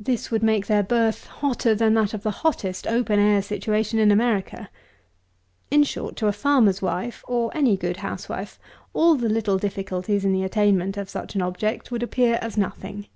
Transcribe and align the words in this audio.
This 0.00 0.30
would 0.30 0.42
make 0.42 0.68
their 0.68 0.82
birth 0.82 1.26
hotter 1.26 1.74
than 1.74 1.92
that 1.92 2.14
of 2.14 2.22
the 2.22 2.30
hottest 2.30 2.86
open 2.86 3.18
air 3.20 3.42
situation 3.42 3.98
in 3.98 4.10
America. 4.10 4.70
In 5.70 5.82
short 5.84 6.16
to 6.16 6.28
a 6.28 6.32
farmer's 6.32 6.80
wife, 6.80 7.22
or 7.28 7.54
any 7.54 7.76
good 7.76 7.98
housewife, 7.98 8.58
all 8.94 9.16
the 9.16 9.28
little 9.28 9.58
difficulties 9.58 10.22
to 10.22 10.28
the 10.32 10.44
attainment 10.44 10.96
of 10.96 11.10
such 11.10 11.34
an 11.34 11.42
object 11.42 11.90
would 11.90 12.02
appear 12.02 12.38
as 12.40 12.56
nothing. 12.56 13.08